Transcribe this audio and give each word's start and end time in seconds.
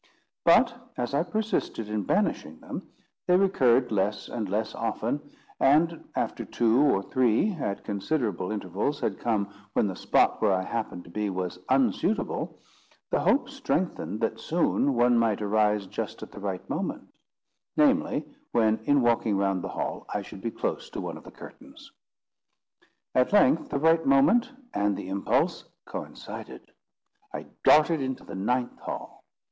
But 0.43 0.89
as 0.97 1.13
I 1.13 1.21
persisted 1.21 1.87
in 1.87 2.01
banishing 2.05 2.59
them, 2.59 2.91
they 3.27 3.37
recurred 3.37 3.91
less 3.91 4.29
and 4.29 4.49
less 4.49 4.73
often; 4.73 5.21
and 5.59 6.09
after 6.15 6.43
two 6.43 6.81
or 6.81 7.03
three, 7.03 7.51
at 7.51 7.83
considerable 7.83 8.49
intervals, 8.51 9.01
had 9.01 9.19
come 9.19 9.53
when 9.73 9.85
the 9.85 9.95
spot 9.95 10.41
where 10.41 10.53
I 10.53 10.63
happened 10.63 11.03
to 11.03 11.11
be 11.11 11.29
was 11.29 11.59
unsuitable, 11.69 12.57
the 13.11 13.19
hope 13.19 13.47
strengthened, 13.47 14.21
that 14.21 14.39
soon 14.39 14.95
one 14.95 15.19
might 15.19 15.39
arise 15.39 15.85
just 15.85 16.23
at 16.23 16.31
the 16.31 16.39
right 16.39 16.67
moment; 16.67 17.13
namely, 17.77 18.25
when, 18.53 18.79
in 18.85 19.03
walking 19.03 19.37
round 19.37 19.63
the 19.63 19.67
hall, 19.69 20.07
I 20.11 20.23
should 20.23 20.41
be 20.41 20.49
close 20.49 20.89
to 20.89 20.99
one 20.99 21.15
of 21.15 21.25
the 21.25 21.29
curtains. 21.29 21.91
At 23.13 23.33
length 23.33 23.69
the 23.69 23.77
right 23.77 24.03
moment 24.03 24.51
and 24.73 24.97
the 24.97 25.09
impulse 25.09 25.65
coincided. 25.85 26.71
I 27.31 27.45
darted 27.63 28.01
into 28.01 28.23
the 28.23 28.33
ninth 28.33 28.79
hall. 28.79 29.21